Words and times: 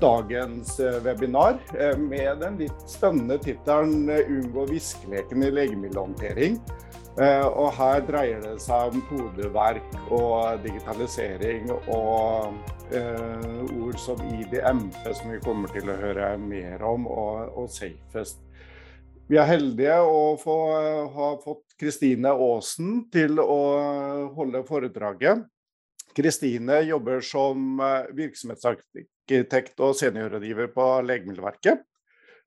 dagens 0.00 0.80
eh, 0.80 0.98
webinar 1.04 1.58
eh, 1.78 1.96
med 1.98 2.40
den 2.40 2.58
litt 2.62 2.84
spennende 2.86 3.38
tittelen 3.42 4.10
'Unngå 4.10 4.66
viskeleken 4.70 5.42
i 5.42 5.50
legemiddelhåndtering'. 5.50 6.60
Og 7.18 7.72
her 7.74 8.04
dreier 8.06 8.38
det 8.44 8.60
seg 8.62 8.92
om 8.92 9.00
kodeverk 9.08 9.94
og 10.14 10.60
digitalisering 10.62 11.64
og 11.90 12.54
eh, 12.94 13.56
ord 13.74 13.98
som 13.98 14.22
IDMP, 14.36 14.94
som 15.18 15.32
vi 15.32 15.40
kommer 15.42 15.72
til 15.74 15.90
å 15.90 15.96
høre 15.98 16.28
mer 16.38 16.84
om, 16.86 17.08
og, 17.10 17.58
og 17.58 17.66
Safest. 17.74 18.38
Vi 19.26 19.36
er 19.36 19.50
heldige 19.50 19.98
å 19.98 20.36
få, 20.38 20.56
ha 21.16 21.32
fått 21.42 21.74
Kristine 21.80 22.30
Aasen 22.38 23.08
til 23.10 23.42
å 23.42 23.60
holde 24.38 24.62
foredraget. 24.70 25.42
Kristine 26.18 26.80
jobber 26.82 27.20
som 27.22 27.78
eh, 27.80 28.08
virksomhetsarkitekt 28.18 29.78
og 29.84 29.94
seniorrådgiver 29.98 30.72
på 30.74 30.86
Legemiddelverket. 31.06 31.84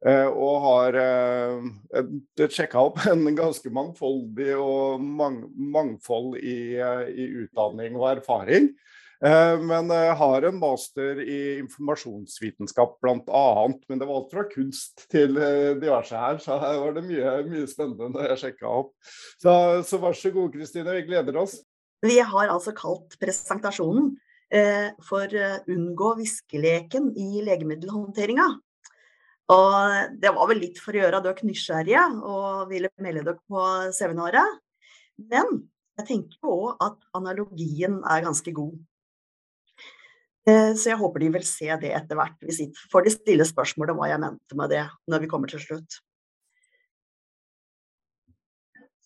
Eh, 0.06 0.28
og 0.28 0.56
har 0.66 0.98
eh, 1.00 2.48
sjekka 2.50 2.84
opp 2.90 3.00
en 3.08 3.24
ganske 3.38 3.72
mangfoldig 3.72 4.56
og 4.60 5.04
mang, 5.04 5.46
mangfold 5.56 6.36
i, 6.42 6.76
i, 7.16 7.30
utdanning 7.46 7.96
og 8.00 8.10
erfaring. 8.18 8.74
Men 9.22 9.92
har 10.18 10.48
en 10.48 10.56
master 10.58 11.20
i 11.22 11.60
informasjonsvitenskap 11.60 12.96
bl.a. 13.06 13.44
Men 13.86 14.00
det 14.02 14.08
var 14.10 14.18
alt 14.18 14.32
fra 14.34 14.48
kunst 14.50 15.04
til 15.14 15.38
diverse 15.78 16.18
her, 16.18 16.40
så 16.42 16.58
her 16.58 16.80
var 16.82 16.96
det 16.96 17.04
mye, 17.06 17.36
mye 17.46 17.68
spennende 17.70 18.26
jeg 18.32 18.40
sjekka 18.42 18.72
opp. 18.80 18.96
Så, 19.38 19.54
så 19.86 20.02
vær 20.02 20.18
så 20.18 20.34
god, 20.34 20.50
Kristine. 20.56 20.98
Vi 20.98 21.06
gleder 21.12 21.38
oss. 21.38 21.60
Vi 22.02 22.18
har 22.20 22.50
altså 22.50 22.74
kalt 22.74 23.16
presentasjonen 23.22 24.16
eh, 24.50 24.90
for 25.06 25.30
uh, 25.30 25.62
'Unngå 25.70 26.16
viskeleken 26.18 27.12
i 27.14 27.44
legemiddelhåndteringa'. 27.46 28.50
Og 29.52 30.18
det 30.22 30.32
var 30.32 30.48
vel 30.50 30.62
litt 30.64 30.80
for 30.80 30.96
å 30.96 31.02
gjøre 31.02 31.20
dere 31.26 31.48
nysgjerrige 31.48 32.04
og 32.24 32.70
ville 32.72 32.92
melde 33.04 33.26
dere 33.28 33.40
på 33.52 33.66
seminaret. 33.94 34.62
Men 35.20 35.66
jeg 36.00 36.08
tenker 36.08 36.48
òg 36.50 36.80
at 36.82 36.98
analogien 37.18 38.00
er 38.08 38.24
ganske 38.26 38.54
god. 38.56 38.78
Eh, 40.50 40.72
så 40.74 40.94
jeg 40.94 40.98
håper 40.98 41.22
de 41.22 41.34
vil 41.36 41.46
se 41.46 41.68
det 41.84 41.92
etter 41.94 42.18
hvert. 42.18 42.40
Hvis 42.42 42.64
de 42.64 42.70
får 42.94 43.06
de 43.06 43.14
stille 43.14 43.46
spørsmål 43.46 43.94
om 43.94 44.02
hva 44.02 44.10
jeg 44.10 44.24
mente 44.24 44.58
med 44.58 44.74
det 44.74 44.86
når 45.12 45.26
vi 45.26 45.30
kommer 45.30 45.52
til 45.52 45.62
slutt. 45.62 46.00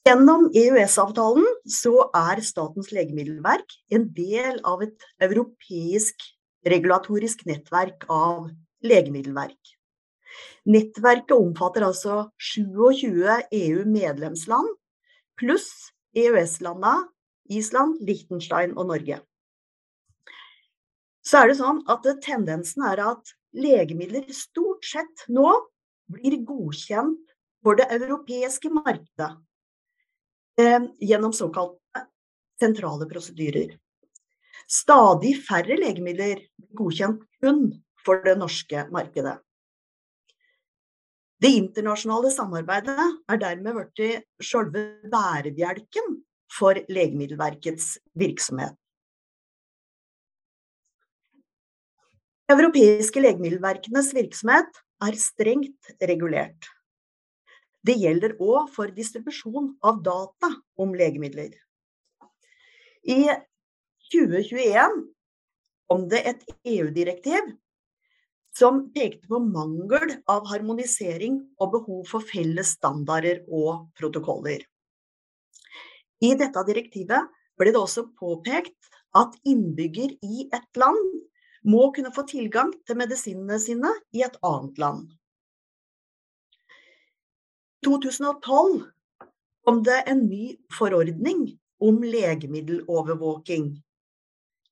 Gjennom 0.05 0.51
EØS-avtalen 0.53 1.47
så 1.65 2.03
er 2.13 2.37
Statens 2.45 2.91
legemiddelverk 2.93 3.71
en 3.97 4.03
del 4.13 4.59
av 4.61 4.83
et 4.85 5.05
europeisk 5.25 6.21
regulatorisk 6.69 7.39
nettverk 7.49 8.05
av 8.13 8.51
legemiddelverk. 8.85 9.71
Nettverket 10.69 11.33
omfatter 11.33 11.87
altså 11.87 12.17
27 12.37 13.49
EU-medlemsland 13.49 14.69
pluss 15.41 15.71
EØS-landa 16.13 16.93
Island, 17.49 17.97
Liechtenstein 18.05 18.77
og 18.77 18.91
Norge. 18.91 19.17
Så 21.25 21.41
er 21.41 21.49
det 21.49 21.57
sånn 21.63 21.81
at 21.89 22.05
tendensen 22.21 22.85
er 22.91 23.01
at 23.07 23.33
legemidler 23.57 24.29
stort 24.29 24.85
sett 24.85 25.25
nå 25.33 25.49
blir 26.13 26.37
godkjent 26.45 27.35
for 27.65 27.81
det 27.81 27.89
europeiske 27.97 28.69
markedet 28.69 29.33
gjennom 30.99 31.33
såkalte 31.33 32.05
sentrale 32.59 33.07
prosedyrer. 33.09 33.75
Stadig 34.71 35.35
færre 35.45 35.77
legemidler 35.77 36.39
godkjent 36.77 37.25
kun 37.43 37.67
for 38.05 38.23
det 38.25 38.37
norske 38.39 38.85
markedet. 38.93 39.37
Det 41.41 41.51
internasjonale 41.51 42.31
samarbeidet 42.31 43.05
er 43.29 43.41
dermed 43.41 43.75
blitt 43.75 44.23
selve 44.41 44.85
bærebjelken 45.11 46.15
for 46.55 46.79
Legemiddelverkets 46.89 47.97
virksomhet. 48.17 48.73
Europeiske 52.49 53.19
legemiddelverkenes 53.19 54.11
virksomhet 54.15 54.79
er 55.03 55.17
strengt 55.19 55.93
regulert. 56.01 56.69
Det 57.85 57.97
gjelder 58.01 58.33
òg 58.41 58.71
for 58.73 58.93
distribusjon 58.93 59.75
av 59.85 60.01
data 60.05 60.49
om 60.81 60.95
legemidler. 60.97 61.51
I 63.05 63.29
2021 64.09 65.03
kom 65.89 66.07
det 66.09 66.21
et 66.31 66.45
EU-direktiv 66.65 67.51
som 68.57 68.85
pekte 68.95 69.27
på 69.29 69.39
mangel 69.43 70.15
av 70.31 70.47
harmonisering 70.49 71.41
og 71.59 71.73
behov 71.75 72.05
for 72.09 72.25
felles 72.25 72.73
standarder 72.79 73.43
og 73.51 73.89
protokoller. 73.99 74.63
I 76.23 76.31
dette 76.39 76.63
direktivet 76.65 77.29
ble 77.59 77.73
det 77.75 77.81
også 77.81 78.07
påpekt 78.17 78.89
at 79.15 79.35
innbygger 79.47 80.15
i 80.25 80.47
et 80.55 80.79
land 80.79 81.03
må 81.67 81.89
kunne 81.95 82.13
få 82.15 82.25
tilgang 82.29 82.71
til 82.87 82.99
medisinene 82.99 83.59
sine 83.61 83.91
i 84.15 84.23
et 84.25 84.39
annet 84.45 84.81
land. 84.81 85.05
2012 87.85 88.81
kom 89.65 89.83
det 89.83 90.03
en 90.09 90.25
ny 90.25 90.55
forordning 90.73 91.47
om 91.81 92.01
legemiddelovervåking. 92.03 93.75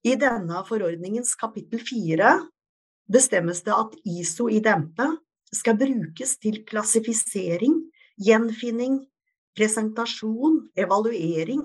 I 0.04 0.14
denne 0.20 0.62
forordningens 0.68 1.34
kapittel 1.38 1.80
4 1.80 2.32
bestemmes 3.12 3.62
det 3.64 3.74
at 3.74 3.94
ISO 4.04 4.48
i 4.50 4.58
dempe 4.64 5.06
skal 5.54 5.78
brukes 5.78 6.34
til 6.42 6.62
klassifisering, 6.66 7.76
gjenfinning, 8.18 8.98
presentasjon, 9.54 10.64
evaluering 10.74 11.62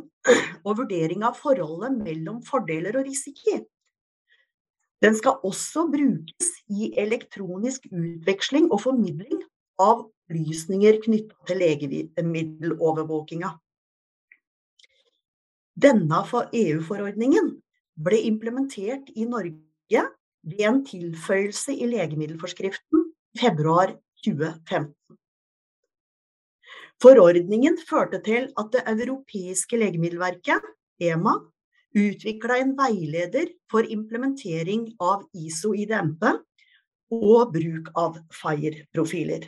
og 0.63 0.77
vurdering 0.83 1.25
av 1.25 1.39
forholdet 1.39 1.97
mellom 1.97 2.43
fordeler 2.45 2.99
og 3.01 3.09
risiko. 3.09 3.63
Den 5.01 5.15
skal 5.15 5.41
også 5.47 5.87
brukes 5.89 6.53
i 6.69 6.91
elektronisk 6.99 7.87
utveksling 7.89 8.67
og 8.69 8.83
formidling 8.83 9.41
av 9.79 10.05
opplysninger 10.29 10.99
knytta 11.03 11.35
til 11.47 11.59
legemiddelovervåkinga. 11.63 13.49
Denne 15.79 16.21
EU-forordningen 16.53 17.53
ble 17.97 18.19
implementert 18.27 19.09
i 19.15 19.25
Norge 19.25 20.03
ved 20.43 20.65
en 20.67 20.83
tilføyelse 20.85 21.73
i 21.73 21.87
legemiddelforskriften 21.89 23.07
i 23.35 23.39
februar 23.41 23.95
2015. 24.25 24.93
Forordningen 27.01 27.77
førte 27.89 28.19
til 28.21 28.49
at 28.59 28.73
det 28.73 28.83
europeiske 28.85 29.77
legemiddelverket, 29.79 30.59
EMA, 30.99 31.37
utvikla 31.95 32.59
en 32.59 32.75
veileder 32.77 33.53
for 33.71 33.87
implementering 33.87 34.91
av 34.99 35.23
ISO-IDMP 35.33 36.27
og 37.15 37.55
bruk 37.55 37.87
av 37.97 38.19
FIRE-profiler. 38.35 39.47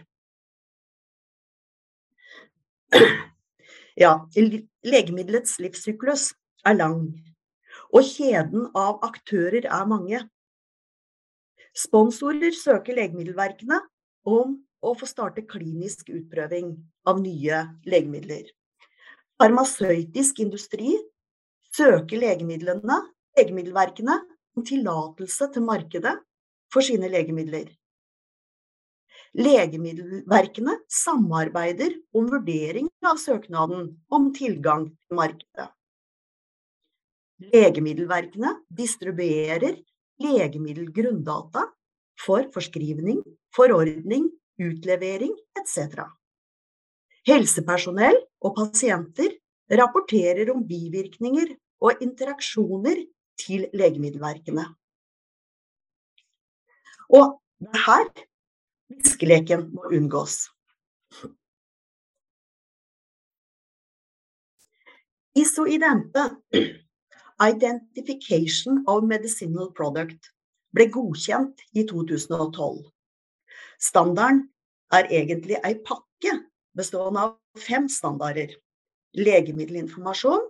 Ja, 4.00 4.14
legemiddelets 4.88 5.58
livssyklus 5.62 6.32
er 6.66 6.78
lang, 6.78 7.02
og 7.92 8.08
kjeden 8.08 8.70
av 8.78 9.02
aktører 9.06 9.68
er 9.68 9.90
mange. 9.90 10.22
Sponsorer 11.78 12.56
søker 12.56 12.98
legemiddelverkene 12.98 13.80
om 14.28 14.56
å 14.82 14.94
få 14.98 15.08
starte 15.10 15.44
klinisk 15.48 16.10
utprøving 16.12 16.74
av 17.08 17.22
nye 17.24 17.62
legemidler. 17.88 18.48
Farmasøytisk 19.42 20.42
industri 20.44 20.96
søker 21.76 22.20
legemidlene, 22.22 22.98
legemiddelverkene 23.38 24.18
om 24.58 24.66
tillatelse 24.68 25.48
til 25.54 25.68
markedet 25.68 26.18
for 26.74 26.86
sine 26.86 27.10
legemidler. 27.12 27.70
Legemiddelverkene 29.38 30.74
samarbeider 30.92 31.94
om 32.18 32.26
vurdering 32.28 32.90
av 33.08 33.20
søknaden 33.22 33.86
om 34.12 34.32
tilgang 34.36 34.90
til 34.92 35.20
markedet. 35.20 35.70
Legemiddelverkene 37.54 38.52
distribuerer 38.78 39.80
legemiddelgrunndata 40.22 41.64
for 42.22 42.50
forskrivning, 42.54 43.22
forordning, 43.56 44.28
utlevering 44.62 45.32
etc. 45.58 46.04
Helsepersonell 47.26 48.20
og 48.44 48.58
pasienter 48.60 49.32
rapporterer 49.80 50.52
om 50.54 50.66
bivirkninger 50.68 51.56
og 51.82 52.04
interaksjoner 52.04 53.00
til 53.40 53.70
legemiddelverkene. 53.74 54.68
Og 57.16 57.40
her 57.88 58.12
Viskeleken 58.92 59.70
må 59.76 59.92
unngås. 59.96 60.50
ISO-IDENTE, 65.40 66.26
Identification 67.42 68.84
of 68.88 69.06
Medicinal 69.08 69.72
Product 69.72 70.32
ble 70.76 70.88
godkjent 70.92 71.64
i 71.74 71.86
2012. 71.88 72.84
Standarden 73.82 74.44
er 74.94 75.08
egentlig 75.10 75.58
ei 75.64 75.78
pakke 75.88 76.36
bestående 76.78 77.24
av 77.26 77.64
fem 77.64 77.88
standarder. 77.90 78.52
Legemiddelinformasjon, 79.18 80.44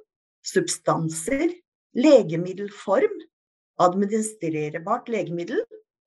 substanser, 0.46 1.54
legemiddelform, 1.98 3.14
administrerbart 3.82 5.10
legemiddel 5.10 5.62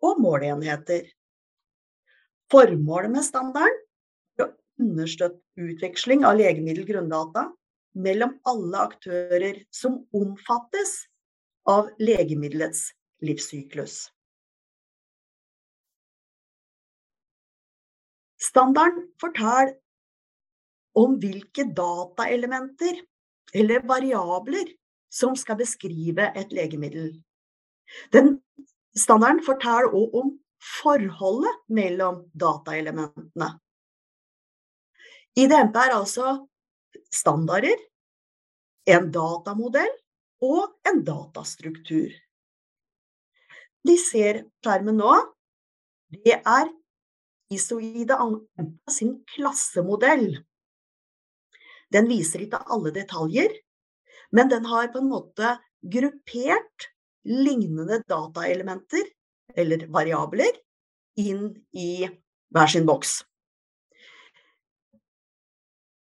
og 0.05 0.21
måleenheter. 0.23 1.07
Formålet 2.55 3.11
med 3.11 3.25
standarden 3.27 3.79
er 4.39 4.45
å 4.45 4.53
understøtte 4.79 5.65
utveksling 5.65 6.21
av 6.23 6.37
legemiddelgrunndata 6.39 7.49
mellom 7.99 8.37
alle 8.47 8.83
aktører 8.93 9.57
som 9.75 9.97
omfattes 10.15 10.93
av 11.67 11.89
legemiddelets 11.99 12.93
livssyklus. 13.27 13.97
Standarden 18.39 19.09
forteller 19.19 19.75
om 20.95 21.19
hvilke 21.19 21.67
dataelementer 21.75 23.03
eller 23.51 23.83
variabler 23.91 24.71
som 25.11 25.35
skal 25.35 25.59
beskrive 25.59 26.31
et 26.39 26.55
legemiddel. 26.55 27.17
Den 28.15 28.37
standarden 28.95 29.43
forteller 29.43 29.91
òg 29.91 30.19
om 30.23 30.35
forholdet 30.65 31.61
mellom 31.69 32.23
dataelementene. 32.33 33.51
IDMP 35.37 35.77
er 35.77 35.97
altså 35.97 36.37
standarder, 37.13 37.77
en 38.87 39.11
datamodell 39.13 39.93
og 40.45 40.75
en 40.89 41.01
datastruktur. 41.05 42.13
De 43.85 43.97
ser 44.01 44.45
skjermen 44.65 44.99
nå. 45.01 45.13
Det 46.15 46.37
er 46.39 46.71
isoide 47.53 48.17
sin 48.93 49.17
klassemodell. 49.35 50.29
Den 51.93 52.09
viser 52.11 52.45
ikke 52.45 52.63
alle 52.73 52.93
detaljer, 52.95 53.53
men 54.35 54.51
den 54.51 54.67
har 54.71 54.91
på 54.93 55.03
en 55.03 55.11
måte 55.11 55.57
gruppert 55.85 56.89
lignende 57.25 58.01
dataelementer, 58.09 59.05
eller 59.57 59.87
variabler, 59.93 60.53
inn 61.21 61.53
i 61.73 62.07
hver 62.55 62.71
sin 62.71 62.87
boks. 62.87 63.23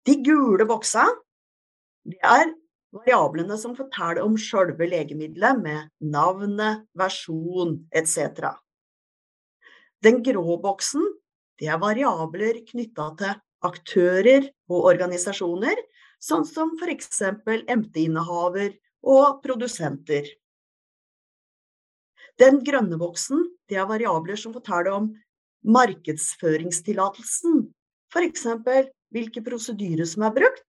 De 0.04 0.18
gule 0.24 0.66
boksa, 0.68 1.06
det 2.04 2.20
er 2.28 2.52
variablene 2.94 3.56
som 3.60 3.76
forteller 3.78 4.24
om 4.26 4.36
sjølve 4.40 4.88
legemiddelet, 4.92 5.62
med 5.64 6.12
navnet, 6.14 6.84
versjon 7.00 7.78
etc. 7.96 8.52
Den 10.04 10.20
grå 10.26 10.58
boksen, 10.62 11.06
det 11.60 11.70
er 11.72 11.80
variabler 11.80 12.60
knytta 12.68 13.10
til 13.20 13.40
aktører 13.64 14.50
og 14.68 14.90
organisasjoner, 14.92 15.80
sånn 16.24 16.44
som 16.48 16.74
f.eks. 16.80 17.22
MT-innehaver 17.48 18.76
og 19.04 19.40
produsenter. 19.44 20.28
Den 22.42 22.64
grønne 22.66 22.98
boksen, 22.98 23.44
det 23.70 23.78
er 23.78 23.90
variabler 23.90 24.40
som 24.40 24.56
forteller 24.56 24.96
om 24.96 25.12
markedsføringstillatelsen, 25.64 27.68
f.eks. 28.14 28.46
hvilke 29.14 29.44
prosedyrer 29.46 30.08
som 30.10 30.26
er 30.28 30.36
brukt 30.36 30.64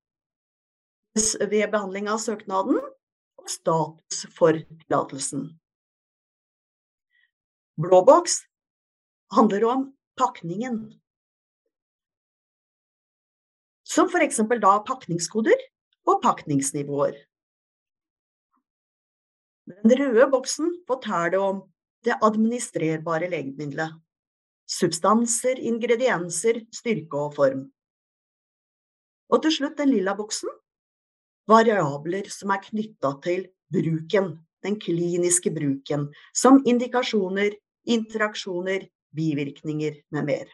ved 1.14 1.70
behandling 1.70 2.08
av 2.11 2.19
søknaden, 2.22 2.81
og 3.38 3.50
status 3.50 4.25
for 4.34 4.58
tillatelsen. 4.58 5.46
Blå 7.81 8.00
boks 8.06 8.40
handler 9.34 9.66
om 9.69 9.87
pakningen. 10.20 10.78
Som 13.84 14.11
f.eks. 14.11 14.40
da 14.62 14.75
pakningskoder 14.87 15.66
og 16.08 16.22
pakningsnivåer. 16.22 17.16
Den 19.66 19.96
røde 19.96 20.26
boksen 20.32 20.72
forteller 20.88 21.40
om 21.40 21.62
det 22.05 22.19
administrerbare 22.22 23.31
legemiddelet. 23.32 23.94
Substanser, 24.69 25.61
ingredienser, 25.61 26.61
styrke 26.72 27.20
og 27.20 27.34
form. 27.37 27.64
Og 29.32 29.43
til 29.44 29.56
slutt 29.56 29.78
den 29.81 29.93
lilla 29.93 30.14
boksen. 30.16 30.52
Variabler 31.49 32.28
som 32.32 32.52
er 32.55 32.62
knytta 32.64 33.12
til 33.25 33.46
bruken, 33.72 34.31
den 34.64 34.78
kliniske 34.81 35.52
bruken, 35.52 36.06
som 36.32 36.62
indikasjoner, 36.64 37.56
interaksjoner, 37.84 38.87
bivirkninger 39.16 39.99
med 40.12 40.28
mer. 40.28 40.52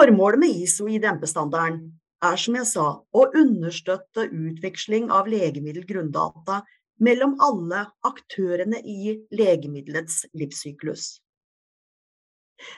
Formålet 0.00 0.40
med 0.40 0.56
ISO 0.64 0.88
i 0.88 0.98
dempestandarden 0.98 1.92
er 2.28 2.38
som 2.40 2.56
jeg 2.58 2.68
sa 2.70 2.86
å 3.00 3.26
understøtte 3.40 4.28
utveksling 4.28 5.10
av 5.12 5.28
legemiddelgrunndata 5.30 6.62
mellom 7.04 7.34
alle 7.42 7.84
aktørene 8.06 8.80
i 8.80 9.16
legemiddelets 9.34 10.24
livssyklus. 10.38 11.18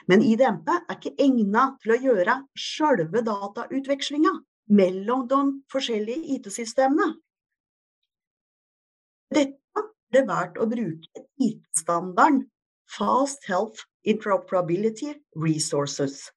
Men 0.09 0.23
IDMP 0.25 0.69
er 0.73 0.95
ikke 0.97 1.13
egnet 1.21 1.77
til 1.83 1.93
å 1.93 1.99
gjøre 2.01 2.37
sjølve 2.57 3.21
datautvekslinga 3.27 4.33
mellom 4.73 5.27
de 5.29 5.41
forskjellige 5.71 6.37
IT-systemene. 6.37 7.13
Dette 9.33 9.59
er 9.77 9.87
det 10.15 10.23
verdt 10.27 10.57
å 10.59 10.67
bruke 10.71 11.25
IT-standarden 11.43 12.45
Fast 12.87 13.45
Health 13.47 13.83
Interoperability 14.07 15.13
Resources, 15.35 16.31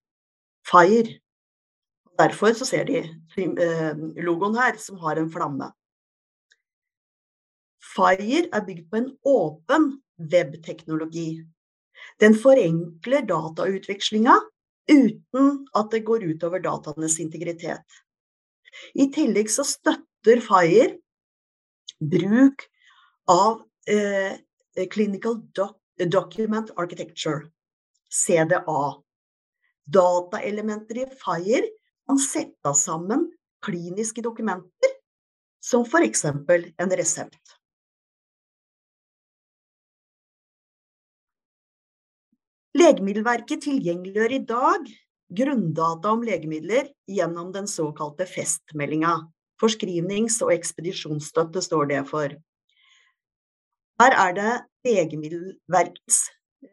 FIRE, 0.66 1.20
Derfor 2.20 2.52
så 2.56 2.67
ser 2.69 2.84
de 2.88 3.00
eh, 3.00 3.93
logoen 4.20 4.58
her, 4.58 4.76
som 4.76 4.99
har 5.00 5.17
en 5.17 5.31
flamme. 5.32 5.70
Fire 7.94 8.44
er 8.52 8.67
bygd 8.67 8.87
på 8.90 9.00
en 9.00 9.11
åpen 9.26 9.90
webteknologi. 10.32 11.40
Den 12.20 12.37
forenkler 12.37 13.25
datautvekslinga 13.28 14.37
uten 14.90 15.50
at 15.76 15.90
det 15.94 16.05
går 16.05 16.26
utover 16.32 16.62
dataenes 16.64 17.19
integritet. 17.22 18.00
I 18.94 19.08
tillegg 19.14 19.50
så 19.52 19.64
støtter 19.66 20.43
Fire 20.44 20.90
bruk 22.00 22.66
av 23.31 23.62
eh, 23.88 24.37
Clinical 24.92 25.40
Document 26.11 26.71
Architecture, 26.76 27.49
CDA. 28.12 28.83
Dataelementer 29.90 31.02
i 31.02 31.06
Fire 31.18 31.66
kan 32.11 32.19
sette 32.19 32.75
sammen 32.75 33.29
kliniske 33.62 34.23
dokumenter, 34.25 34.95
som 35.62 35.85
f.eks. 35.85 36.25
en 36.25 36.95
resept. 36.99 37.52
Legemiddelverket 42.75 43.62
tilgjengeliggjør 43.62 44.35
i 44.35 44.40
dag 44.49 44.90
grunndata 45.40 46.11
om 46.17 46.25
legemidler 46.26 46.88
gjennom 47.07 47.52
den 47.55 47.71
såkalte 47.71 48.26
festmeldinga. 48.26 49.14
Forskrivnings- 49.61 50.40
og 50.43 50.55
ekspedisjonsstøtte 50.55 51.62
står 51.62 51.93
det 51.93 52.02
for. 52.11 52.35
Her 54.00 54.19
er 54.25 54.35
det 54.35 54.52
Legemiddelverkets 54.88 56.25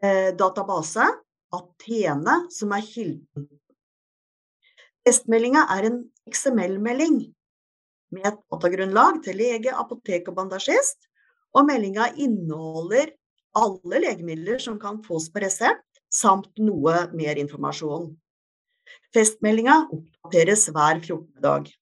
eh, 0.02 0.34
database, 0.34 1.06
Atene, 1.54 2.40
som 2.50 2.72
er 2.74 2.86
kilden 2.88 3.50
Testmeldinga 5.08 5.62
er 5.72 5.86
en 5.88 6.00
XML-melding 6.28 7.14
med 8.12 8.26
et 8.28 8.40
datagrunnlag 8.52 9.22
til 9.24 9.38
lege, 9.40 9.72
apotek 9.72 10.26
og 10.28 10.34
bandasjist, 10.36 11.06
og 11.56 11.64
meldinga 11.64 12.10
inneholder 12.20 13.14
alle 13.56 14.02
legemidler 14.02 14.60
som 14.60 14.76
kan 14.80 14.98
fås 15.06 15.30
på 15.32 15.40
resept, 15.40 15.86
samt 16.12 16.60
noe 16.60 17.06
mer 17.16 17.40
informasjon. 17.40 18.10
Festmeldinga 19.16 19.78
oppdateres 19.86 20.66
hver 20.76 21.00
14. 21.00 21.24
dag. 21.40 21.72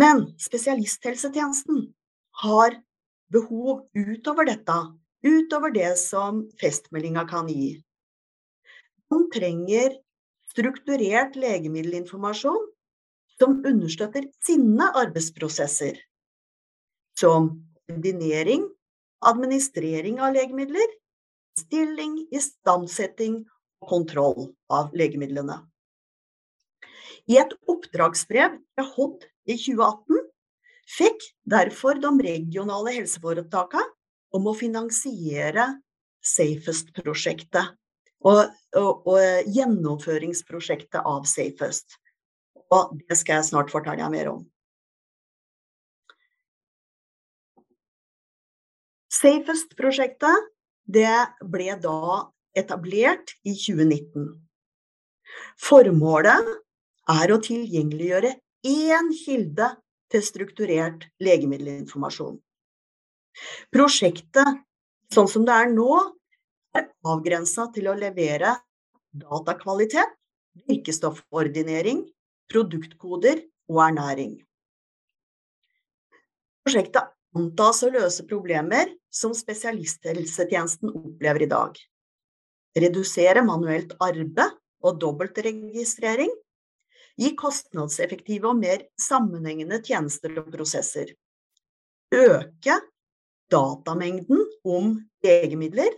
Men 0.00 0.30
spesialisthelsetjenesten 0.40 1.90
har 2.46 2.80
behov 3.28 3.84
utover 3.92 4.48
dette, 4.48 4.80
utover 5.20 5.76
det 5.76 5.92
som 6.00 6.46
festmeldinga 6.56 7.28
kan 7.28 7.52
gi. 7.52 7.74
De 9.12 9.24
trenger 9.34 9.98
strukturert 10.58 11.36
legemiddelinformasjon 11.38 12.64
som 13.38 13.60
understøtter 13.66 14.26
sine 14.42 14.88
arbeidsprosesser, 14.98 16.00
som 17.14 17.52
ordinering, 17.86 18.64
administrering 19.22 20.18
av 20.18 20.34
legemidler, 20.34 20.90
stilling, 21.58 22.24
istandsetting 22.34 23.44
og 23.78 23.92
kontroll 23.92 24.48
av 24.74 24.90
legemidlene. 24.98 25.60
I 27.30 27.38
et 27.38 27.54
oppdragsbrev 27.70 28.58
fra 28.74 28.86
HOD 28.96 29.28
i 29.46 29.54
2018 29.54 30.26
fikk 30.88 31.26
derfor 31.46 32.00
de 32.02 32.10
regionale 32.24 32.96
helseforetakene 32.96 33.86
om 34.34 34.48
å 34.50 34.56
finansiere 34.58 35.76
Safest-prosjektet 36.24 37.76
og, 38.26 38.48
og, 38.76 39.06
og, 39.08 39.48
gjennomføringsprosjektet 39.48 41.00
av 41.00 41.24
Safest. 41.28 41.98
Og 42.74 42.98
det 43.08 43.16
skal 43.16 43.38
jeg 43.38 43.48
snart 43.50 43.72
fortelle 43.72 44.02
deg 44.02 44.12
mer 44.12 44.30
om. 44.34 44.42
Safest-prosjektet 49.18 50.50
det 50.88 51.16
ble 51.44 51.72
da 51.80 52.28
etablert 52.56 53.34
i 53.44 53.54
2019. 53.56 54.28
Formålet 55.60 56.52
er 57.12 57.32
å 57.32 57.40
tilgjengeliggjøre 57.44 58.34
én 58.68 59.10
kilde 59.16 59.72
til 60.12 60.24
strukturert 60.24 61.06
legemiddelinformasjon. 61.22 62.38
Prosjektet, 63.74 64.62
sånn 65.12 65.28
som 65.30 65.44
det 65.48 65.54
er 65.54 65.68
nå, 65.72 65.92
er 66.76 66.88
avgrensa 67.06 67.68
til 67.74 67.88
å 67.90 67.96
levere 67.98 68.56
datakvalitet, 69.18 70.10
virkestoffordinering, 70.68 72.02
produktkoder 72.50 73.42
og 73.70 73.82
ernæring. 73.84 74.34
Prosjektet 76.64 77.14
antas 77.38 77.84
å 77.86 77.92
løse 77.92 78.24
problemer 78.28 78.90
som 79.12 79.34
spesialisthelsetjenesten 79.36 80.92
opplever 80.92 81.46
i 81.46 81.50
dag. 81.50 81.78
Redusere 82.78 83.44
manuelt 83.46 83.94
arbeid 84.04 84.58
og 84.84 84.98
dobbeltregistrering. 85.02 86.30
Gi 87.18 87.32
kostnadseffektive 87.38 88.46
og 88.46 88.60
mer 88.60 88.84
sammenhengende 89.00 89.80
tjenester 89.82 90.36
og 90.38 90.52
prosesser. 90.52 91.10
Øke 92.14 92.76
datamengden 93.50 94.44
om 94.64 94.92
legemidler. 95.24 95.90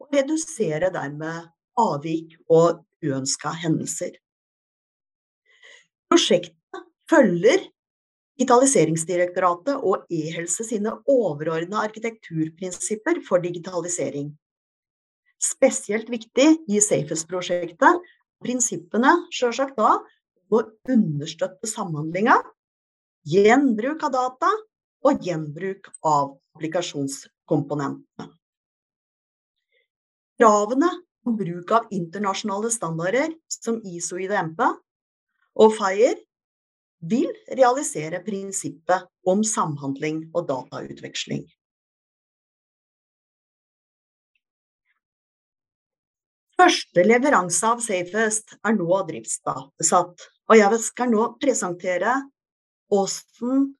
Og 0.00 0.14
redusere 0.14 0.90
dermed 0.94 1.50
avvik 1.80 2.36
og 2.48 2.84
uønska 3.04 3.52
hendelser. 3.62 4.16
Prosjektet 6.10 6.86
følger 7.10 7.68
Digitaliseringsdirektoratet 8.40 9.82
og 9.84 10.06
e-helse 10.08 10.64
sine 10.64 10.94
overordna 11.12 11.82
arkitekturprinsipper 11.84 13.20
for 13.26 13.42
digitalisering. 13.44 14.30
Spesielt 15.36 16.08
viktig 16.08 16.46
i 16.72 16.80
Safest-prosjektet 16.80 18.00
prinsippene 18.40 19.12
sjølsagt 19.36 19.76
da 19.76 19.98
å 20.48 20.62
understøtte 20.88 21.68
samhandlinga, 21.68 22.38
gjenbruk 23.28 24.08
av 24.08 24.16
data 24.16 24.54
og 25.04 25.20
gjenbruk 25.28 25.92
av 26.00 26.32
applikasjonskomponentene. 26.56 28.30
Kravene 30.40 30.88
om 31.28 31.34
bruk 31.36 31.70
av 31.76 31.90
internasjonale 31.92 32.70
standarder 32.72 33.34
som 33.52 33.74
ISO 33.84 34.16
IDMP 34.16 34.62
og 35.60 35.74
FIRE 35.76 36.14
vil 37.10 37.28
realisere 37.58 38.22
prinsippet 38.24 39.04
om 39.28 39.42
samhandling 39.44 40.22
og 40.32 40.46
datautveksling. 40.48 41.42
Første 46.56 47.04
leveranse 47.04 47.74
av 47.74 47.84
Safest 47.84 48.56
er 48.64 48.80
nå 48.80 49.02
driftssatt, 49.12 50.26
og 50.48 50.56
jeg 50.56 50.80
skal 50.88 51.12
nå 51.12 51.28
presentere 51.40 52.16
hvordan 52.88 53.70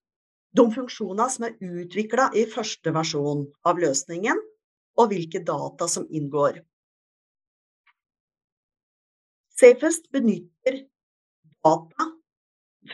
de 0.60 0.68
funksjonene 0.76 1.32
som 1.32 1.48
er 1.48 1.56
utvikla 1.56 2.28
i 2.36 2.44
første 2.52 2.92
versjon 2.92 3.46
av 3.64 3.80
løsningen, 3.80 4.36
og 5.00 5.10
hvilke 5.12 5.40
data 5.46 5.88
som 5.88 6.06
inngår. 6.10 6.60
Safest 9.60 10.08
benytter 10.12 10.84
data 11.64 12.06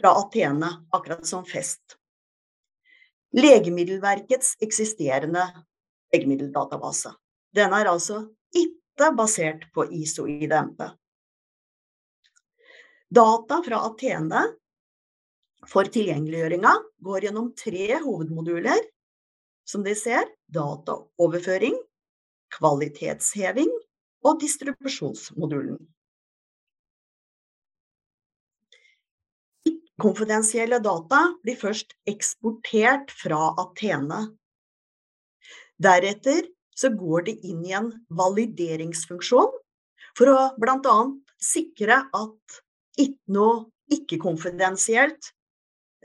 fra 0.01 0.13
Atene, 0.21 0.71
akkurat 0.91 1.27
som 1.27 1.45
Fest. 1.47 1.99
Legemiddelverkets 3.37 4.57
eksisterende 4.63 5.45
legemiddeldatabase. 6.15 7.13
Den 7.55 7.75
er 7.75 7.91
altså 7.91 8.23
ikke 8.55 9.11
basert 9.17 9.67
på 9.75 9.87
ISO-IDMP. 9.93 10.83
Data 13.07 13.61
fra 13.63 13.83
Atene 13.87 14.43
for 15.71 15.89
tilgjengeliggjøringa 15.91 16.73
går 17.07 17.29
gjennom 17.29 17.53
tre 17.59 18.01
hovedmoduler, 18.03 18.83
som 19.67 19.83
de 19.87 19.95
ser 19.99 20.27
dataoverføring, 20.53 21.77
kvalitetsheving 22.55 23.71
og 24.27 24.41
distribusjonsmodulen. 24.43 25.79
Konfidensielle 29.97 30.77
data 30.85 31.23
blir 31.41 31.57
først 31.57 31.95
eksportert 32.11 33.13
fra 33.17 33.55
Atene. 33.63 34.27
Deretter 35.81 36.51
så 36.77 36.91
går 36.93 37.31
det 37.31 37.37
inn 37.49 37.63
i 37.65 37.73
en 37.77 37.89
valideringsfunksjon 38.13 39.55
for 40.17 40.33
å 40.33 40.37
bl.a. 40.61 40.97
sikre 41.41 42.03
at 42.13 42.61
ikke 43.01 43.37
noe 43.39 43.65
ikke-konfidensielt 43.93 45.33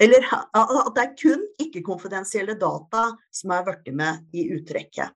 Eller 0.01 0.23
at 0.33 0.95
det 0.95 1.01
er 1.03 1.11
kun 1.19 1.41
ikke-konfidensielle 1.61 2.55
data 2.57 3.03
som 3.29 3.51
er 3.53 3.65
blitt 3.67 3.91
med 3.93 4.23
i 4.33 4.47
uttrekket. 4.55 5.11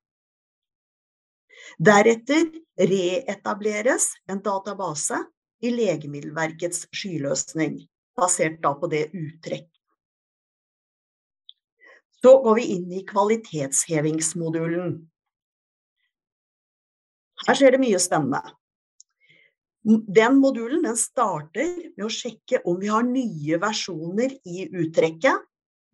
Deretter 1.79 2.47
reetableres 2.79 4.11
en 4.31 4.41
database 4.43 5.19
i 5.63 5.71
Legemiddelverkets 5.73 6.85
skyløsning 6.95 7.79
basert 8.15 8.61
da 8.63 8.73
på 8.79 8.89
det 8.91 9.07
uttrekk. 9.13 9.69
Så 12.21 12.31
går 12.41 12.55
vi 12.57 12.69
inn 12.73 12.93
i 12.95 13.03
kvalitetshevingsmodulen. 13.05 14.95
Her 17.45 17.57
skjer 17.57 17.75
det 17.75 17.81
mye 17.83 17.99
spennende. 18.01 18.55
Den 19.85 20.39
modulen 20.41 20.87
den 20.87 20.97
starter 20.97 21.75
med 21.93 22.07
å 22.07 22.09
sjekke 22.09 22.63
om 22.65 22.79
vi 22.81 22.89
har 22.89 23.05
nye 23.05 23.59
versjoner 23.61 24.33
i 24.49 24.65
uttrekket 24.65 25.43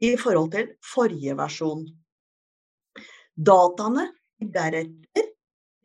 i 0.08 0.14
forhold 0.22 0.54
til 0.54 0.70
forrige 0.94 1.36
versjon. 1.36 1.84
Dataene 3.36 4.08
deretter 4.40 5.31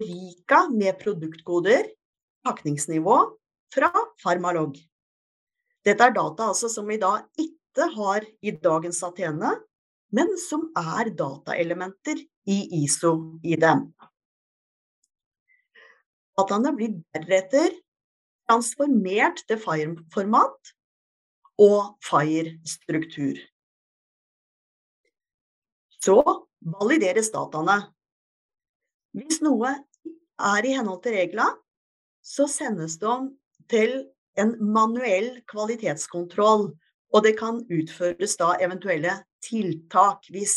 berika 0.01 0.67
med 0.73 0.99
produktkoder, 1.01 1.89
pakningsnivå, 2.47 3.19
fra 3.75 3.91
Farmalog. 4.23 4.77
Dette 5.87 6.07
er 6.07 6.15
data 6.15 6.51
altså 6.51 6.71
som 6.71 6.87
vi 6.91 6.99
da 7.03 7.19
ikke 7.41 7.89
har 7.95 8.27
i 8.43 8.53
dagens 8.63 9.03
Atene, 9.07 9.53
men 10.15 10.31
som 10.41 10.69
er 10.79 11.11
dataelementer 11.19 12.21
i 12.47 12.59
ISO-IDM. 12.85 13.89
Dataene 16.37 16.73
blir 16.77 16.95
deretter 17.17 17.75
transformert 18.47 19.43
til 19.49 19.59
FIRE-format 19.59 20.73
og 21.63 21.97
FIRE-struktur. 22.05 23.41
Så 26.03 26.19
valideres 26.61 27.33
dataene. 27.35 27.81
Hvis 29.17 29.41
noe 29.45 29.73
er 30.37 30.67
i 30.69 30.75
henhold 30.77 31.01
til 31.07 31.17
reglene, 31.17 31.57
så 32.21 32.45
sendes 32.51 32.99
de 33.01 33.15
til 33.71 33.95
en 34.37 34.53
manuell 34.61 35.39
kvalitetskontroll. 35.49 36.69
Og 37.15 37.23
det 37.25 37.37
kan 37.39 37.63
utføres 37.73 38.35
da 38.37 38.57
eventuelle 38.61 39.15
tiltak 39.47 40.27
hvis 40.35 40.57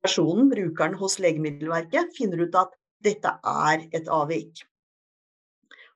personen, 0.00 0.48
brukeren 0.48 0.94
hos 0.96 1.18
Legemiddelverket, 1.20 2.14
finner 2.16 2.46
ut 2.46 2.56
at 2.56 2.72
dette 3.04 3.32
er 3.44 3.84
et 3.92 4.08
avvik. 4.08 4.62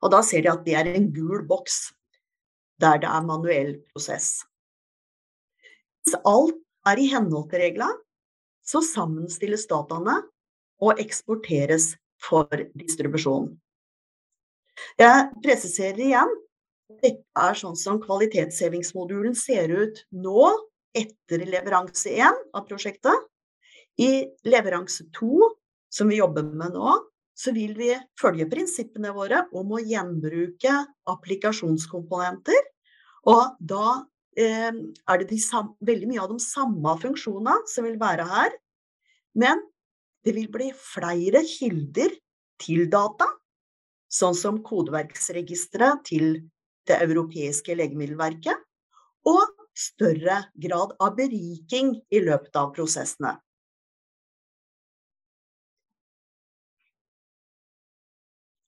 Og 0.04 0.12
da 0.12 0.20
ser 0.26 0.44
de 0.44 0.52
at 0.52 0.66
det 0.66 0.76
er 0.76 0.90
en 0.92 1.08
gul 1.14 1.46
boks 1.48 1.88
der 2.80 3.00
det 3.00 3.08
er 3.08 3.24
manuell 3.28 3.74
prosess. 3.92 4.42
Hvis 6.04 6.16
alt 6.24 6.56
er 6.88 7.00
i 7.00 7.10
henhold 7.12 7.50
til 7.50 7.60
reglene, 7.60 7.98
så 8.64 8.80
sammenstilles 8.84 9.66
dataene 9.68 10.16
og 10.80 11.00
eksporteres 11.02 11.94
for 12.20 12.48
distribusjon. 12.78 13.50
Jeg 15.00 15.28
presiserer 15.44 16.00
igjen 16.00 16.38
dette 16.98 17.22
er 17.38 17.54
sånn 17.58 17.76
som 17.78 18.00
kvalitetshevingsmodulen 18.02 19.36
ser 19.38 19.70
ut 19.70 20.02
nå, 20.10 20.48
etter 20.96 21.44
leveranse 21.46 22.10
1 22.10 22.40
av 22.56 22.66
prosjektet. 22.66 23.28
I 24.00 24.26
leveranse 24.48 25.06
2, 25.14 25.50
som 25.92 26.10
vi 26.10 26.18
jobber 26.18 26.48
med 26.48 26.74
nå, 26.74 26.96
så 27.36 27.54
vil 27.56 27.76
vi 27.78 27.92
følge 28.20 28.48
prinsippene 28.50 29.12
våre 29.14 29.44
om 29.56 29.76
å 29.76 29.80
gjenbruke 29.80 30.72
applikasjonskomponenter. 31.08 32.58
Og 33.30 33.54
da 33.60 34.00
eh, 34.36 34.72
er 34.74 35.22
det 35.22 35.28
de 35.30 35.38
veldig 35.86 36.10
mye 36.10 36.24
av 36.24 36.34
de 36.34 36.42
samme 36.42 36.96
funksjonene 37.00 37.70
som 37.70 37.86
vil 37.86 38.00
være 38.00 38.26
her. 38.28 38.56
Men 39.38 39.62
det 40.24 40.34
vil 40.36 40.48
bli 40.52 40.70
flere 40.76 41.42
kilder 41.48 42.12
til 42.60 42.88
data, 42.92 43.28
sånn 44.12 44.36
som 44.36 44.60
kodeverksregisteret 44.66 46.02
til 46.08 46.26
det 46.88 46.98
europeiske 47.04 47.76
legemiddelverket, 47.78 48.56
og 49.28 49.44
større 49.76 50.42
grad 50.60 50.96
av 51.00 51.14
beriking 51.16 51.94
i 52.10 52.20
løpet 52.24 52.56
av 52.58 52.72
prosessene. 52.76 53.36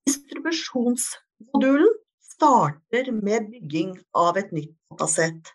Distribusjonsmodulen 0.09 1.99
starter 2.32 3.11
med 3.12 3.50
bygging 3.52 3.97
av 4.18 4.38
et 4.40 4.52
nytt 4.54 4.73
datasett. 4.90 5.52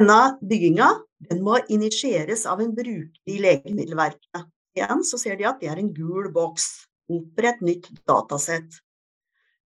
Denne 0.00 0.38
bygginga 0.42 0.88
den 1.28 1.42
må 1.46 1.58
initieres 1.70 2.46
av 2.50 2.62
en 2.64 2.72
bruker 2.74 3.30
i 3.30 3.38
Legemiddelverket. 3.42 4.48
Igjen 4.74 5.04
så 5.06 5.18
ser 5.20 5.38
de 5.38 5.46
at 5.48 5.60
det 5.62 5.70
er 5.70 5.80
en 5.80 5.92
gul 5.94 6.30
boks. 6.34 6.86
Opprett 7.12 7.60
nytt 7.62 7.90
datasett. 8.08 8.80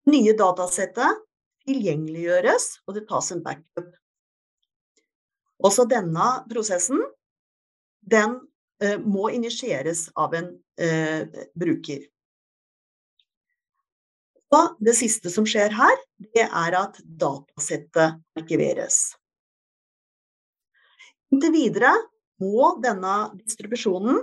Nye 0.09 0.33
datasettet 0.37 1.21
tilgjengeliggjøres, 1.65 2.67
og 2.85 2.97
det 2.97 3.05
tas 3.09 3.31
en 3.33 3.43
backup. 3.45 3.93
Også 5.65 5.85
denne 5.89 6.27
prosessen 6.49 7.01
den 8.05 8.37
eh, 8.83 8.99
må 9.01 9.31
initieres 9.33 10.07
av 10.19 10.35
en 10.37 10.51
eh, 10.77 11.25
bruker. 11.57 12.05
Og 14.53 14.75
det 14.83 14.93
siste 14.95 15.31
som 15.33 15.47
skjer 15.49 15.73
her, 15.73 15.95
det 16.35 16.45
er 16.45 16.77
at 16.77 16.99
datasettet 17.01 18.19
arkiveres. 18.37 19.15
Inntil 21.33 21.55
videre 21.55 21.91
må 22.43 22.75
denne 22.83 23.15
distribusjonen 23.41 24.21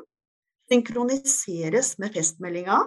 synkroniseres 0.72 1.98
med 2.00 2.14
festmeldinga 2.16 2.80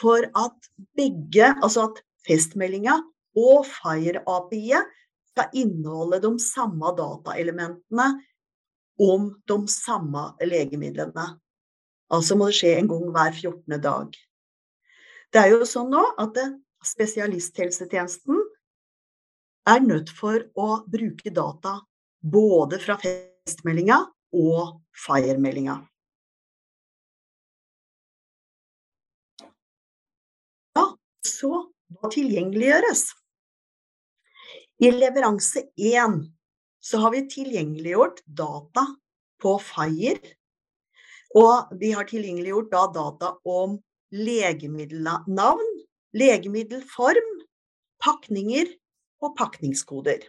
for 0.00 0.24
at 0.36 0.70
begge, 0.96 1.52
altså 1.62 1.90
at 1.90 2.02
festmeldinga 2.26 2.96
og 3.36 3.66
FIRE-API-et 3.68 4.92
skal 5.36 5.58
inneholde 5.60 6.22
de 6.24 6.32
samme 6.40 6.92
dataelementene 6.96 8.06
om 9.04 9.28
de 9.48 9.58
samme 9.68 10.30
legemidlene. 10.40 11.26
Altså 12.08 12.36
må 12.38 12.48
det 12.48 12.56
skje 12.56 12.76
en 12.78 12.88
gang 12.88 13.10
hver 13.12 13.34
14. 13.34 13.80
dag. 13.84 14.16
Det 15.32 15.42
er 15.42 15.52
jo 15.52 15.68
sånn 15.68 15.90
nå 15.92 16.04
at 16.22 16.38
spesialisthelsetjenesten 16.86 18.40
er 19.66 19.82
nødt 19.84 20.12
for 20.14 20.46
å 20.56 20.68
bruke 20.88 21.32
data 21.34 21.80
både 22.22 22.78
fra 22.80 22.96
festmeldinga 23.02 23.98
og 24.38 24.78
FIRE-meldinga. 25.04 25.80
Så 31.26 31.52
hva 31.96 32.10
tilgjengeliggjøres? 32.12 33.08
I 34.82 34.90
leveranse 34.92 35.64
1 35.76 36.18
så 36.86 37.00
har 37.02 37.14
vi 37.14 37.24
tilgjengeliggjort 37.32 38.22
data 38.26 38.84
på 39.42 39.56
FIRE. 39.62 40.34
Og 41.36 41.72
vi 41.80 41.90
har 41.96 42.06
tilgjengeliggjort 42.08 42.70
da 42.72 42.84
data 42.94 43.32
om 43.48 43.78
legemiddelnavn, 44.14 45.72
legemiddelform, 46.16 47.32
pakninger 48.02 48.70
og 49.24 49.34
pakningskoder. 49.38 50.28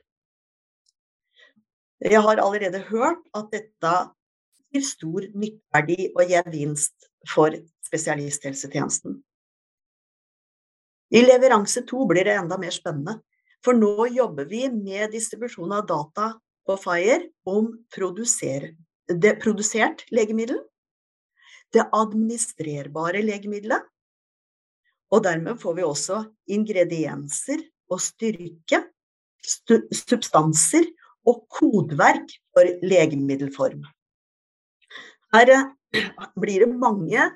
Jeg 2.02 2.22
har 2.22 2.42
allerede 2.42 2.82
hørt 2.90 3.24
at 3.38 3.50
dette 3.54 3.94
gir 4.74 4.84
stor 4.86 5.28
nytteverdi 5.34 6.12
og 6.14 6.30
gevinst 6.30 7.08
for 7.30 7.56
spesialisthelsetjenesten. 7.88 9.22
I 11.14 11.24
leveranse 11.24 11.84
to 11.88 12.06
blir 12.10 12.28
det 12.28 12.36
enda 12.36 12.58
mer 12.60 12.74
spennende, 12.76 13.20
for 13.64 13.78
nå 13.78 14.08
jobber 14.14 14.48
vi 14.50 14.68
med 14.72 15.12
distribusjon 15.16 15.72
av 15.76 15.86
data 15.88 16.34
på 16.68 16.76
Fire 16.82 17.22
om 17.48 17.72
det 19.08 19.38
produsert 19.40 20.04
legemiddel, 20.12 20.60
det 21.72 21.88
administrerbare 21.96 23.24
legemiddelet 23.24 23.88
og 25.14 25.24
dermed 25.24 25.60
får 25.62 25.78
vi 25.78 25.86
også 25.88 26.22
ingredienser 26.52 27.64
og 27.92 28.02
styrke, 28.04 28.82
substanser 29.48 30.88
og 31.28 31.46
kodeverk 31.52 32.34
for 32.56 32.68
legemiddelform. 32.84 33.86
Her 35.36 35.52
eh, 35.54 36.10
blir 36.40 36.66
det 36.66 36.80
mange 36.80 37.30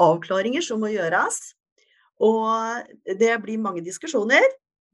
avklaringer 0.00 0.64
som 0.64 0.82
må 0.84 0.92
gjøres, 0.92 1.55
og 2.22 3.16
det 3.20 3.32
blir 3.42 3.60
mange 3.60 3.84
diskusjoner 3.84 4.44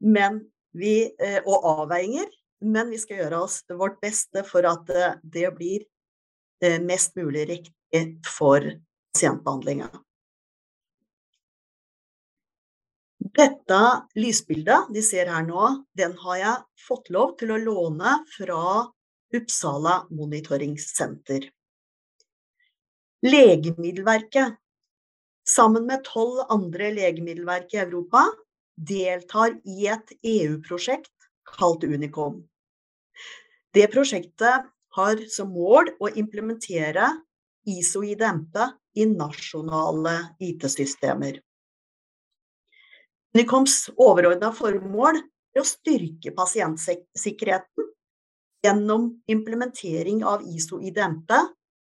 vi, 0.03 0.95
eh, 1.19 1.41
og 1.45 1.83
avveininger. 1.83 2.29
Men 2.63 2.89
vi 2.89 2.97
skal 2.97 3.21
gjøre 3.21 3.43
oss 3.43 3.61
vårt 3.69 3.99
beste 4.03 4.43
for 4.47 4.65
at 4.67 4.89
eh, 4.89 5.19
det 5.23 5.49
blir 5.57 5.87
mest 6.79 7.17
mulig 7.19 7.43
riktig 7.49 8.03
for 8.23 8.63
pasientbehandlinga. 9.11 9.89
Dette 13.33 13.79
lysbildet 14.15 14.89
de 14.93 15.01
ser 15.03 15.27
her 15.31 15.43
nå, 15.43 15.67
den 15.97 16.13
har 16.21 16.37
jeg 16.39 16.83
fått 16.87 17.09
lov 17.11 17.35
til 17.39 17.51
å 17.51 17.59
låne 17.59 18.17
fra 18.31 18.63
Uppsala 19.33 20.03
monitoringssenter. 20.13 21.47
Legemiddelverket, 23.25 24.59
sammen 25.47 25.85
med 25.87 26.03
tolv 26.07 26.45
andre 26.49 26.91
legemiddelverk 26.95 27.73
i 27.73 27.81
Europa, 27.83 28.25
deltar 28.77 29.57
i 29.69 29.87
et 29.91 30.15
EU-prosjekt 30.23 31.11
kalt 31.57 31.83
Unicom. 31.83 32.41
Det 33.73 33.87
prosjektet 33.93 34.69
har 34.93 35.23
som 35.29 35.49
mål 35.53 35.89
å 35.99 36.09
implementere 36.09 37.09
ISO-IDMP 37.69 38.57
i 38.95 39.05
nasjonale 39.09 40.15
IT-systemer. 40.43 41.39
Unicoms 43.33 43.87
overordna 43.97 44.51
formål 44.53 45.17
er 45.55 45.61
å 45.63 45.65
styrke 45.65 46.33
pasientsikkerheten 46.37 47.89
gjennom 48.63 49.09
implementering 49.27 50.21
av 50.25 50.45
ISO 50.45 50.79
i 50.81 50.93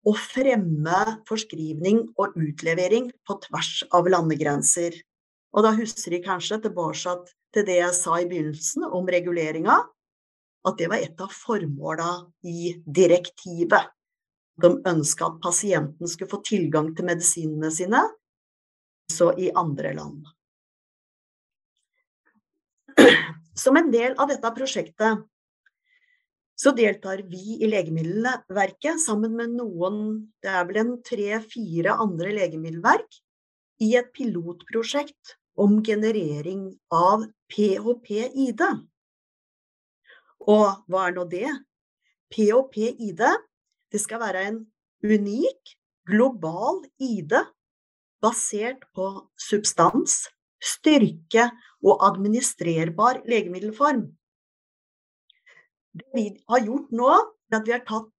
Og 0.08 0.16
fremme 0.16 1.00
forskrivning 1.28 2.06
og 2.20 2.38
utlevering 2.40 3.10
på 3.28 3.36
tvers 3.44 3.84
av 3.96 4.08
landegrenser. 4.08 4.96
Og 5.56 5.66
da 5.66 5.74
husker 5.76 6.16
de 6.16 6.22
kanskje 6.24 6.62
tilbake 6.64 7.16
til 7.56 7.66
det 7.68 7.80
jeg 7.82 7.96
sa 7.98 8.20
i 8.22 8.28
begynnelsen 8.30 8.86
om 8.86 9.10
reguleringa, 9.10 9.80
at 10.68 10.78
det 10.80 10.90
var 10.92 11.02
et 11.02 11.22
av 11.24 11.32
formåla 11.34 12.10
i 12.46 12.76
direktivet. 12.86 13.90
De 14.60 14.74
ønska 14.92 15.30
at 15.30 15.40
pasienten 15.44 16.08
skulle 16.08 16.32
få 16.32 16.42
tilgang 16.46 16.92
til 16.96 17.08
medisinene 17.08 17.72
sine, 17.72 18.02
så 19.10 19.32
i 19.40 19.50
andre 19.58 19.94
land. 19.96 20.28
Som 23.58 23.80
en 23.80 23.90
del 23.92 24.16
av 24.20 24.30
dette 24.32 24.52
prosjektet 24.56 25.24
så 26.60 26.74
deltar 26.76 27.22
vi 27.32 27.56
i 27.64 27.70
Legemiddelverket 27.72 29.00
sammen 29.00 29.38
med 29.40 29.56
noen, 29.56 30.00
det 30.44 30.52
er 30.52 30.66
vel 30.68 30.82
en 30.82 30.96
tre-fire 31.08 31.96
andre 32.04 32.34
legemiddelverk, 32.36 33.08
i 33.80 33.94
et 33.96 34.10
pilotprosjekt 34.12 35.38
om 35.60 35.78
generering 35.88 36.66
av 36.92 37.24
PHP-ID. 37.52 38.66
Og 40.52 40.66
hva 40.92 41.06
er 41.08 41.16
nå 41.16 41.26
det? 41.32 41.48
PHP-ID 42.36 43.24
det 43.90 44.02
skal 44.04 44.22
være 44.22 44.44
en 44.50 44.60
unik, 45.08 45.76
global 46.10 46.84
ID 47.00 47.38
basert 48.20 48.84
på 48.96 49.08
substans, 49.40 50.26
styrke 50.60 51.48
og 51.86 52.04
administrerbar 52.04 53.24
legemiddelform. 53.30 54.10
Det 55.94 56.10
vi 56.14 56.26
har 56.48 56.66
gjort 56.66 56.92
nå, 56.94 57.10
er 57.50 57.58
at 57.58 57.66
vi 57.68 57.74
har 57.74 57.86
tatt 57.88 58.10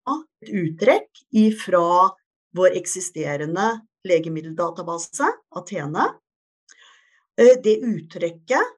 et 0.42 0.50
uttrekk 0.50 1.22
fra 1.60 1.84
vår 2.56 2.74
eksisterende 2.80 3.68
legemiddeldatabase, 4.06 5.28
Atene. 5.56 6.08
Eh, 7.38 7.56
det 7.62 7.78
uttrekket 7.86 8.74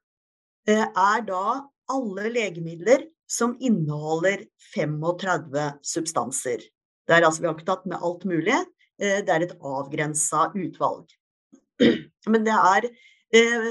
eh, 0.68 0.85
er 0.85 1.24
da 1.26 1.44
alle 1.92 2.28
legemidler 2.33 3.07
som 3.31 3.55
inneholder 3.61 4.44
35 4.74 5.70
substanser. 5.87 6.66
Er, 7.09 7.22
altså, 7.22 7.42
vi 7.42 7.48
har 7.48 7.57
ikke 7.57 7.70
tatt 7.70 7.88
med 7.88 8.05
alt 8.05 8.26
mulig, 8.28 8.59
eh, 9.00 9.22
det 9.24 9.33
er 9.33 9.46
et 9.46 9.57
avgrensa 9.59 10.50
utvalg. 10.52 11.09
Men 12.33 12.44
det 12.46 12.59
er 12.59 12.92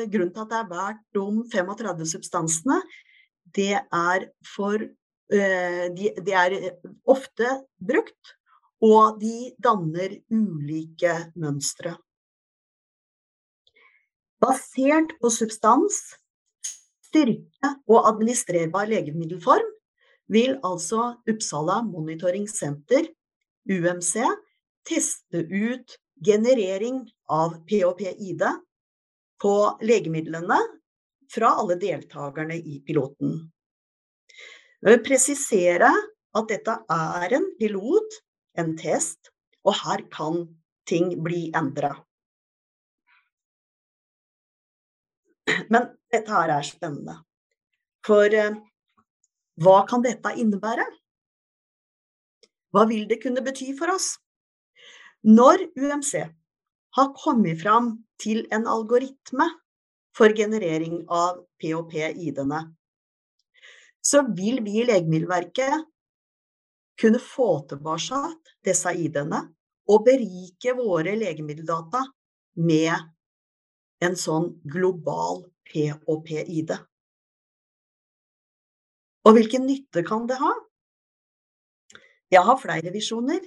grunnen 0.10 0.32
til 0.34 0.42
at 0.42 0.50
det 0.50 0.58
er 0.58 0.70
valgt 0.72 1.04
de 1.14 1.44
35 1.54 2.08
substansene, 2.16 2.80
det 3.54 3.76
er 3.78 4.24
for 4.56 4.82
de, 5.32 6.12
de 6.20 6.34
er 6.36 6.56
ofte 7.08 7.48
brukt, 7.80 8.36
og 8.82 9.20
de 9.22 9.52
danner 9.62 10.18
ulike 10.34 11.14
mønstre. 11.40 11.96
Basert 14.42 15.14
på 15.22 15.30
substans, 15.30 16.00
styrke 17.06 17.76
og 17.86 18.08
administrerbar 18.10 18.90
legemiddelform 18.90 19.70
vil 20.32 20.56
altså 20.66 21.12
Uppsala 21.30 21.82
Monitoring 21.86 22.48
Center, 22.50 23.06
UMC, 23.70 24.16
teste 24.88 25.44
ut 25.46 25.98
generering 26.26 27.04
av 27.30 27.60
PHP-ID 27.70 28.44
på 29.42 29.56
legemidlene 29.86 30.58
fra 31.32 31.56
alle 31.62 31.78
deltakerne 31.82 32.58
i 32.58 32.80
piloten. 32.86 33.52
Jeg 34.82 34.96
vil 34.96 35.04
presisere 35.06 35.90
at 36.38 36.48
dette 36.50 36.74
er 36.90 37.36
en 37.38 37.44
pilot, 37.60 38.16
en 38.58 38.72
test, 38.80 39.30
og 39.62 39.76
her 39.84 40.02
kan 40.10 40.48
ting 40.90 41.12
bli 41.22 41.52
endra. 41.54 41.92
Men 45.70 45.92
dette 46.10 46.34
her 46.34 46.56
er 46.56 46.66
spennende. 46.66 47.20
For 48.08 48.34
eh, 48.34 48.58
hva 49.62 49.78
kan 49.86 50.02
dette 50.02 50.34
innebære? 50.42 50.88
Hva 52.74 52.88
vil 52.90 53.06
det 53.06 53.22
kunne 53.22 53.44
bety 53.46 53.70
for 53.78 53.94
oss? 53.94 54.16
Når 55.22 55.68
UMC 55.78 56.16
har 56.98 57.14
kommet 57.22 57.62
fram 57.62 58.00
til 58.18 58.48
en 58.50 58.66
algoritme 58.66 59.46
for 60.18 60.34
generering 60.34 61.04
av 61.06 61.44
PHP-ID-ene, 61.62 62.64
så 64.02 64.24
vil 64.36 64.62
vi 64.66 64.82
i 64.82 64.86
Legemiddelverket 64.90 65.88
kunne 67.02 67.20
få 67.22 67.50
tilbake 67.70 68.22
disse 68.66 68.94
ID-ene 68.94 69.42
og 69.92 70.06
berike 70.06 70.76
våre 70.78 71.16
legemiddeldata 71.18 72.04
med 72.62 72.94
en 74.06 74.18
sånn 74.18 74.52
global 74.70 75.44
POP-ID. 75.72 76.74
Og 79.22 79.38
hvilken 79.38 79.66
nytte 79.70 80.04
kan 80.06 80.26
det 80.30 80.38
ha? 80.42 80.52
Jeg 82.32 82.46
har 82.48 82.62
flere 82.62 82.94
visjoner. 82.94 83.42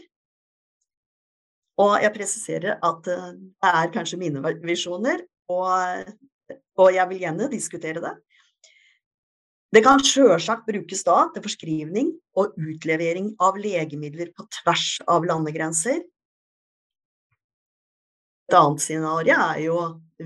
Og 1.82 1.96
jeg 1.98 2.14
presiserer 2.14 2.76
at 2.86 3.08
eh, 3.10 3.30
det 3.34 3.70
er 3.80 3.90
kanskje 3.94 4.20
mine 4.20 4.42
visjoner, 4.62 5.24
og, 5.50 6.12
og 6.78 6.90
jeg 6.94 7.10
vil 7.10 7.24
gjerne 7.24 7.48
diskutere 7.50 8.02
det. 8.04 8.12
Det 9.74 9.80
kan 9.82 9.98
sjølsagt 10.06 10.68
brukes 10.68 11.00
da 11.02 11.16
til 11.34 11.42
forskrivning 11.42 12.12
og 12.38 12.52
utlevering 12.54 13.32
av 13.42 13.56
legemidler 13.58 14.28
på 14.37 14.44
tvers 14.60 15.00
av 15.10 15.24
landegrenser. 15.26 16.04
Et 18.46 18.54
annet 18.54 18.84
scenario 18.84 19.34
er 19.34 19.58
jo 19.64 19.78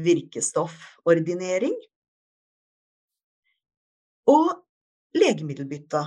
virkestoffordinering. 0.05 1.73
Og 4.29 4.51
legemiddelbytte. 5.17 6.05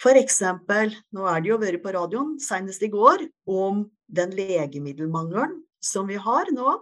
For 0.00 0.16
eksempel, 0.16 0.96
nå 1.12 1.28
er 1.28 1.44
det 1.44 1.52
jo 1.52 1.60
vært 1.60 1.84
på 1.84 1.92
radioen 1.98 2.38
senest 2.40 2.80
i 2.80 2.88
går 2.88 3.26
om 3.44 3.84
den 4.08 4.32
legemiddelmangelen 4.40 5.60
som 5.84 6.08
vi 6.08 6.16
har 6.16 6.48
nå. 6.56 6.78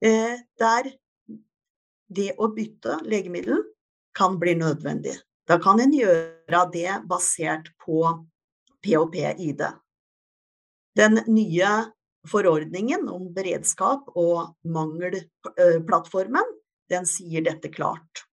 Eh, 0.00 0.40
der 0.56 0.88
det 2.08 2.32
å 2.40 2.48
bytte 2.54 3.02
legemiddel 3.04 3.60
kan 4.14 4.38
bli 4.38 4.54
nødvendig. 4.58 5.16
Da 5.48 5.58
kan 5.60 5.80
en 5.82 5.92
gjøre 5.92 6.62
det 6.72 7.00
basert 7.08 7.68
på 7.84 8.00
POP-ID. 8.84 9.62
Den 10.96 11.20
nye 11.26 11.70
forordningen 12.30 13.08
om 13.12 13.28
beredskap 13.34 14.08
og 14.16 14.54
mangelplattformen, 14.64 16.54
den 16.92 17.08
sier 17.08 17.44
dette 17.44 17.68
klart. 17.72 18.24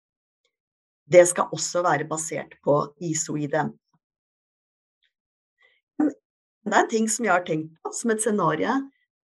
Det 1.11 1.25
skal 1.27 1.51
også 1.55 1.83
være 1.83 2.07
basert 2.11 2.55
på 2.63 2.83
ISO-ID. 3.03 3.57
Det 6.61 6.77
er 6.77 6.83
en 6.85 6.91
ting 6.91 7.09
som 7.11 7.27
jeg 7.27 7.35
har 7.35 7.47
tenkt 7.47 7.73
på 7.83 7.91
som 7.97 8.13
et 8.15 8.23
scenario. 8.23 8.77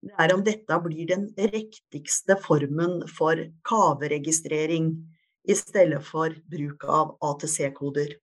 Det 0.03 0.15
er 0.23 0.35
om 0.35 0.43
dette 0.47 0.79
blir 0.83 1.07
den 1.11 1.29
riktigste 1.53 2.37
formen 2.43 3.05
for 3.11 3.39
kaveregistrering 3.67 4.95
i 5.47 5.55
stedet 5.55 6.03
for 6.05 6.35
bruk 6.51 6.85
av 6.85 7.17
ATC-koder. 7.25 8.17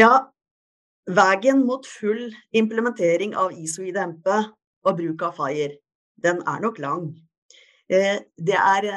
Ja, 0.00 0.32
veien 1.10 1.64
mot 1.66 1.86
full 1.86 2.30
implementering 2.56 3.34
av 3.36 3.52
ISO-ID-MP 3.52 4.28
og 4.86 4.98
bruk 4.98 5.24
av 5.26 5.36
FIRE, 5.36 5.76
den 6.22 6.40
er 6.48 6.62
nok 6.62 6.78
lang. 6.82 7.10
Eh, 7.92 8.22
det 8.38 8.56
er 8.56 8.88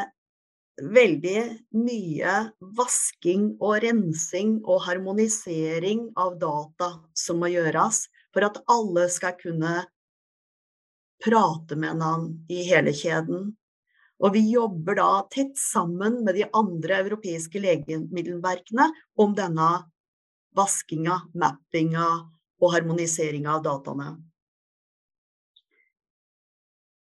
veldig 0.75 1.41
mye 1.79 2.35
vasking 2.77 3.53
og 3.63 3.79
rensing 3.83 4.57
og 4.63 4.83
harmonisering 4.87 6.09
av 6.19 6.35
data 6.39 6.89
som 7.15 7.39
må 7.39 7.51
gjøres 7.53 8.05
for 8.35 8.47
at 8.47 8.59
alle 8.71 9.07
skal 9.11 9.37
kunne 9.39 9.77
prate 11.23 11.77
med 11.79 11.95
hverandre 11.95 12.51
i 12.51 12.65
hele 12.67 12.91
kjeden. 12.95 13.53
Og 14.25 14.33
vi 14.33 14.41
jobber 14.49 14.97
da 14.97 15.09
tett 15.29 15.57
sammen 15.59 16.23
med 16.25 16.39
de 16.39 16.47
andre 16.57 17.01
europeiske 17.03 17.61
legemiddelverkene 17.61 18.87
om 19.21 19.35
denne 19.37 19.67
vaskinga, 20.57 21.19
mappinga 21.37 22.07
og 22.63 22.71
harmoniseringa 22.73 23.57
av 23.57 23.65
dataene. 23.67 24.07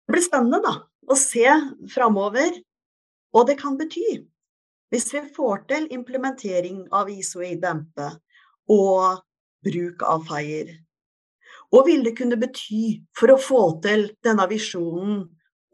Det 0.07 0.15
blir 0.15 0.27
spennende 0.27 0.61
da, 0.63 0.75
å 1.11 1.17
se 1.19 1.47
framover 1.91 2.61
hva 3.35 3.43
det 3.49 3.57
kan 3.59 3.79
bety, 3.79 4.21
hvis 4.91 5.11
vi 5.15 5.25
får 5.35 5.67
til 5.71 5.91
implementering 5.95 6.85
av 6.95 7.11
ISO 7.11 7.43
i 7.47 7.57
dempe 7.59 8.09
og 8.71 9.23
bruk 9.67 10.03
av 10.07 10.27
FIRE, 10.31 10.79
og 11.75 11.87
vil 11.87 12.07
det 12.07 12.17
kunne 12.19 12.39
bety 12.39 13.01
for 13.19 13.35
å 13.35 13.41
få 13.43 13.63
til 13.83 14.09
denne 14.27 14.47
visjonen 14.51 15.23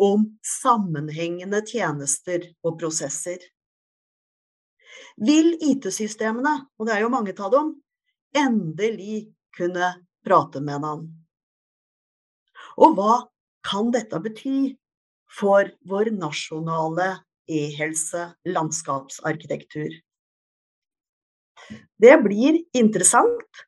om 0.03 0.27
sammenhengende 0.45 1.63
tjenester 1.67 2.45
og 2.67 2.79
prosesser? 2.81 3.39
Vil 5.17 5.55
IT-systemene, 5.65 6.59
og 6.77 6.89
det 6.89 6.97
er 6.97 7.05
jo 7.05 7.13
mange 7.13 7.35
av 7.37 7.53
dem, 7.53 7.71
endelig 8.37 9.27
kunne 9.57 9.95
prate 10.27 10.61
med 10.61 10.83
hverandre? 10.83 11.15
Og 12.77 12.97
hva 12.97 13.15
kan 13.67 13.89
dette 13.95 14.19
bety 14.23 14.75
for 15.33 15.69
vår 15.89 16.13
nasjonale 16.15 17.17
e-helse, 17.51 18.23
landskapsarkitektur. 18.47 19.95
Det 21.99 22.15
blir 22.23 22.61
interessant 22.77 23.65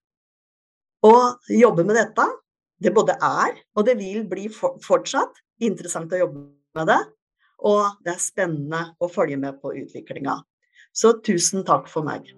å 1.05 1.15
jobbe 1.51 1.87
med 1.87 1.99
dette. 1.99 2.27
Det 2.79 2.93
både 2.95 3.17
er, 3.25 3.57
og 3.75 3.87
det 3.89 3.97
vil 3.99 4.23
bli 4.31 4.47
fortsatt 4.53 5.41
interessant 5.65 6.13
å 6.13 6.21
jobbe 6.23 6.45
med 6.79 6.91
det. 6.91 7.01
Og 7.69 7.99
det 8.07 8.15
er 8.15 8.23
spennende 8.23 8.83
å 9.03 9.09
følge 9.11 9.39
med 9.41 9.59
på 9.63 9.75
utviklinga. 9.81 10.39
Så 10.95 11.17
tusen 11.27 11.67
takk 11.67 11.91
for 11.91 12.07
meg. 12.07 12.31